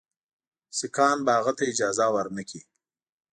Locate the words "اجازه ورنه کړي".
1.71-2.61